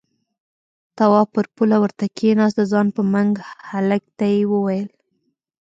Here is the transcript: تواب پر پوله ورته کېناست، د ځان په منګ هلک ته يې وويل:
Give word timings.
تواب 0.97 1.27
پر 1.33 1.45
پوله 1.55 1.77
ورته 1.83 2.05
کېناست، 2.17 2.55
د 2.57 2.61
ځان 2.71 2.87
په 2.95 3.01
منګ 3.13 3.33
هلک 3.69 4.03
ته 4.17 4.25
يې 4.33 4.41
وويل: 4.53 4.87